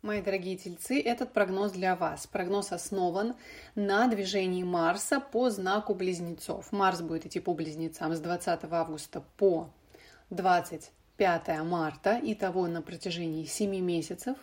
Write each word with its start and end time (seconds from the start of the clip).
Мои 0.00 0.22
дорогие 0.22 0.56
тельцы, 0.56 1.00
этот 1.02 1.32
прогноз 1.32 1.72
для 1.72 1.96
вас. 1.96 2.28
Прогноз 2.28 2.70
основан 2.70 3.34
на 3.74 4.06
движении 4.06 4.62
Марса 4.62 5.18
по 5.18 5.50
знаку 5.50 5.92
близнецов. 5.92 6.70
Марс 6.70 7.00
будет 7.00 7.26
идти 7.26 7.40
по 7.40 7.52
близнецам 7.52 8.14
с 8.14 8.20
20 8.20 8.60
августа 8.70 9.24
по 9.36 9.70
25 10.30 11.48
марта. 11.64 12.16
и 12.16 12.36
того 12.36 12.68
на 12.68 12.80
протяжении 12.80 13.44
7 13.44 13.76
месяцев 13.80 14.36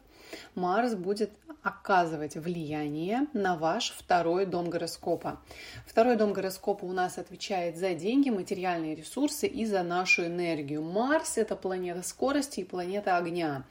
Марс 0.56 0.94
будет 0.94 1.32
оказывать 1.64 2.36
влияние 2.36 3.28
на 3.32 3.56
ваш 3.56 3.92
второй 3.98 4.46
дом 4.46 4.70
гороскопа. 4.70 5.40
Второй 5.88 6.18
дом 6.18 6.34
гороскопа 6.34 6.84
у 6.84 6.92
нас 6.92 7.18
отвечает 7.18 7.78
за 7.78 7.94
деньги, 7.94 8.30
материальные 8.30 8.94
ресурсы 8.94 9.48
и 9.48 9.66
за 9.66 9.84
нашу 9.84 10.26
энергию. 10.26 10.82
Марс– 10.82 11.34
это 11.38 11.56
планета 11.56 12.04
скорости 12.04 12.60
и 12.60 12.66
планета 12.66 13.16
огня. 13.16 13.64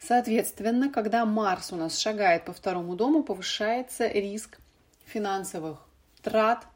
Соответственно, 0.00 0.90
когда 0.90 1.26
Марс 1.26 1.72
у 1.72 1.76
нас 1.76 1.98
шагает 1.98 2.46
по 2.46 2.52
второму 2.52 2.96
дому, 2.96 3.22
повышается 3.22 4.08
риск 4.08 4.58
финансовых 5.04 5.78
трат, 6.22 6.66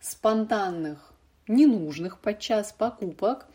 спонтанных, 0.00 1.12
ненужных 1.48 2.20
подчас 2.20 2.72
покупок, 2.72 3.46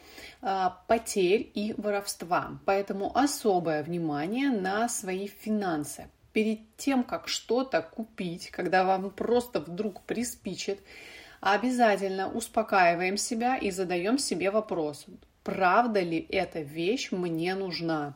а, 0.42 0.82
потерь 0.88 1.50
и 1.54 1.74
воровства. 1.78 2.60
Поэтому 2.66 3.18
особое 3.18 3.84
внимание 3.84 4.50
на 4.50 4.90
свои 4.90 5.28
финансы. 5.28 6.10
Перед 6.34 6.60
тем, 6.76 7.04
как 7.06 7.30
что-то 7.30 7.82
купить, 7.82 8.52
когда 8.52 8.84
вам 8.84 9.10
просто 9.10 9.62
вдруг 9.62 10.02
приспичит, 10.02 10.82
обязательно 11.40 12.30
успокаиваем 12.30 13.16
себя 13.16 13.56
и 13.56 13.72
задаем 13.72 14.18
себе 14.18 14.52
вопрос, 14.52 15.06
правда 15.46 16.02
ли 16.02 16.28
эта 16.30 16.60
вещь 16.60 17.12
мне 17.12 17.56
нужна 17.56 18.14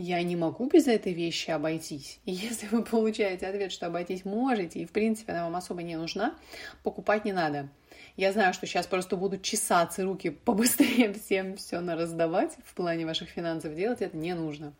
я 0.00 0.22
не 0.22 0.34
могу 0.34 0.66
без 0.66 0.86
этой 0.86 1.12
вещи 1.12 1.50
обойтись. 1.50 2.20
Если 2.24 2.66
вы 2.68 2.82
получаете 2.82 3.46
ответ, 3.46 3.70
что 3.70 3.86
обойтись 3.86 4.24
можете, 4.24 4.80
и 4.80 4.86
в 4.86 4.92
принципе 4.92 5.32
она 5.32 5.44
вам 5.44 5.56
особо 5.56 5.82
не 5.82 5.96
нужна, 5.96 6.34
покупать 6.82 7.26
не 7.26 7.32
надо. 7.32 7.68
Я 8.16 8.32
знаю, 8.32 8.54
что 8.54 8.66
сейчас 8.66 8.86
просто 8.86 9.16
будут 9.16 9.42
чесаться 9.42 10.04
руки 10.04 10.30
побыстрее 10.44 11.12
всем 11.12 11.56
все 11.56 11.80
на 11.80 11.96
раздавать 11.96 12.56
в 12.64 12.74
плане 12.74 13.04
ваших 13.04 13.28
финансов 13.28 13.74
делать, 13.74 14.00
это 14.00 14.16
не 14.16 14.34
нужно. 14.34 14.72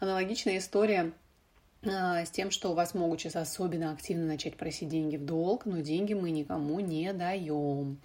Аналогичная 0.00 0.56
история 0.56 1.12
а, 1.84 2.24
с 2.24 2.30
тем, 2.30 2.50
что 2.50 2.70
у 2.70 2.74
вас 2.74 2.94
могут 2.94 3.20
сейчас 3.20 3.36
особенно 3.36 3.92
активно 3.92 4.24
начать 4.24 4.56
просить 4.56 4.88
деньги 4.88 5.18
в 5.18 5.26
долг, 5.26 5.66
но 5.66 5.80
деньги 5.80 6.14
мы 6.14 6.30
никому 6.30 6.80
не 6.80 7.12
даем. 7.12 8.00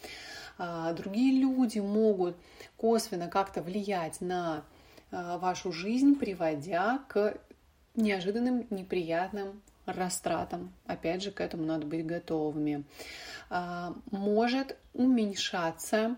А, 0.57 0.91
другие 0.91 1.39
люди 1.39 1.79
могут 1.79 2.35
косвенно 2.75 3.29
как-то 3.29 3.61
влиять 3.61 4.19
на 4.19 4.65
вашу 5.11 5.71
жизнь, 5.71 6.15
приводя 6.15 6.99
к 7.07 7.37
неожиданным 7.95 8.65
неприятным 8.69 9.61
растратам. 9.85 10.73
Опять 10.85 11.23
же, 11.23 11.31
к 11.31 11.41
этому 11.41 11.65
надо 11.65 11.85
быть 11.85 12.05
готовыми. 12.05 12.83
А, 13.49 13.93
может 14.11 14.77
уменьшаться 14.93 16.15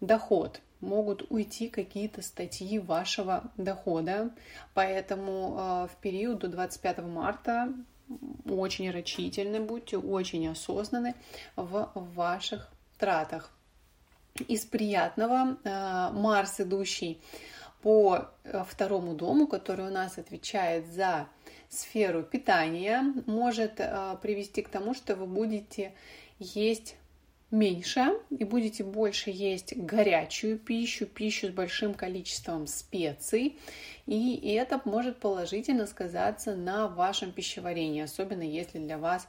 доход, 0.00 0.60
могут 0.80 1.30
уйти 1.30 1.68
какие-то 1.68 2.22
статьи 2.22 2.78
вашего 2.78 3.50
дохода, 3.56 4.30
поэтому 4.74 5.56
э, 5.58 5.88
в 5.88 5.96
период 6.00 6.38
до 6.38 6.48
25 6.48 6.98
марта 6.98 7.72
очень 8.48 8.90
рачительны 8.90 9.60
будьте, 9.60 9.98
очень 9.98 10.46
осознаны 10.48 11.14
в 11.56 11.90
ваших 11.94 12.70
тратах. 12.96 13.50
Из 14.46 14.64
приятного 14.64 15.56
э, 15.64 16.10
Марс 16.12 16.60
идущий 16.60 17.20
по 17.82 18.28
э, 18.44 18.64
второму 18.68 19.14
дому, 19.14 19.46
который 19.46 19.86
у 19.86 19.90
нас 19.90 20.18
отвечает 20.18 20.86
за 20.86 21.28
сферу 21.68 22.22
питания, 22.22 23.14
может 23.26 23.74
э, 23.78 24.16
привести 24.20 24.62
к 24.62 24.68
тому, 24.68 24.94
что 24.94 25.14
вы 25.16 25.26
будете 25.26 25.92
есть 26.38 26.96
меньше 27.50 28.18
и 28.30 28.44
будете 28.44 28.84
больше 28.84 29.30
есть 29.30 29.76
горячую 29.76 30.58
пищу, 30.58 31.06
пищу 31.06 31.48
с 31.48 31.50
большим 31.50 31.94
количеством 31.94 32.66
специй, 32.66 33.58
и 34.06 34.52
это 34.52 34.80
может 34.84 35.18
положительно 35.18 35.86
сказаться 35.86 36.54
на 36.54 36.88
вашем 36.88 37.32
пищеварении, 37.32 38.02
особенно 38.02 38.42
если 38.42 38.78
для 38.78 38.98
вас 38.98 39.26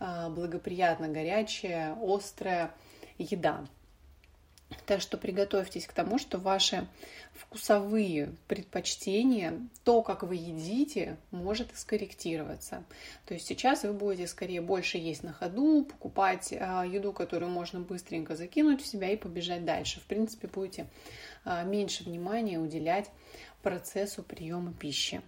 э, 0.00 0.28
благоприятна 0.30 1.08
горячая, 1.08 1.96
острая 2.00 2.72
еда. 3.18 3.66
Так 4.84 5.00
что 5.00 5.16
приготовьтесь 5.16 5.86
к 5.86 5.92
тому, 5.92 6.18
что 6.18 6.38
ваши 6.38 6.88
вкусовые 7.34 8.34
предпочтения, 8.48 9.60
то, 9.84 10.02
как 10.02 10.24
вы 10.24 10.34
едите, 10.36 11.16
может 11.30 11.76
скорректироваться. 11.76 12.82
То 13.26 13.34
есть 13.34 13.46
сейчас 13.46 13.84
вы 13.84 13.92
будете 13.92 14.26
скорее 14.26 14.60
больше 14.60 14.98
есть 14.98 15.22
на 15.22 15.32
ходу, 15.32 15.84
покупать 15.84 16.52
а, 16.52 16.84
еду, 16.84 17.12
которую 17.12 17.50
можно 17.50 17.80
быстренько 17.80 18.34
закинуть 18.34 18.82
в 18.82 18.86
себя 18.86 19.10
и 19.10 19.16
побежать 19.16 19.64
дальше. 19.64 20.00
В 20.00 20.04
принципе, 20.04 20.48
будете 20.48 20.86
а, 21.44 21.62
меньше 21.62 22.02
внимания 22.02 22.58
уделять 22.58 23.10
процессу 23.62 24.24
приема 24.24 24.72
пищи. 24.72 25.22